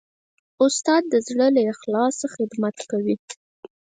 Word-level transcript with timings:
استاد 0.63 1.03
د 1.09 1.15
زړه 1.27 1.47
له 1.55 1.61
اخلاصه 1.73 2.25
خدمت 2.35 2.77
کوي. 2.91 3.15